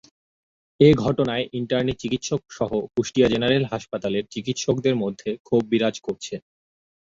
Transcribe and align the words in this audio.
এ 0.79 0.89
ঘটনায় 1.03 1.45
ইন্টার্নি 1.53 1.93
চিকিৎসকসহ 2.01 2.69
কুষ্টিয়া 2.93 3.27
জেনারেল 3.27 3.63
হাসপাতালের 3.71 4.23
চিকিৎসকদের 4.33 4.95
মধ্যে 5.03 5.29
ক্ষোভ 5.45 5.61
বিরাজ 5.71 5.95
করছে। 5.99 6.33